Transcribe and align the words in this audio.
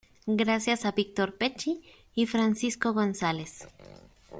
Gracias 0.25 0.85
a 0.85 0.93
Victor 0.93 1.37
Pecci 1.37 1.83
y 2.15 2.25
Francisco 2.25 2.91
González. 2.91 3.67